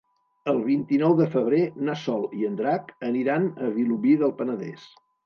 El 0.51 0.59
vint-i-nou 0.67 1.11
de 1.19 1.27
febrer 1.35 1.59
na 1.89 1.95
Sol 2.05 2.25
i 2.39 2.47
en 2.47 2.55
Drac 2.63 2.89
aniran 3.11 3.47
a 3.67 3.71
Vilobí 3.77 4.15
del 4.23 4.35
Penedès. 4.41 4.89